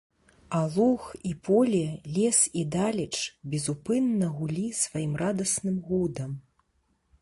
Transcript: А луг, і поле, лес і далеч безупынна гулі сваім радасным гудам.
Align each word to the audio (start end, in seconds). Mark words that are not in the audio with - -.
А 0.59 0.61
луг, 0.75 1.01
і 1.31 1.33
поле, 1.49 1.83
лес 2.17 2.39
і 2.63 2.65
далеч 2.77 3.21
безупынна 3.55 4.33
гулі 4.39 4.67
сваім 4.83 5.13
радасным 5.25 5.77
гудам. 5.91 6.31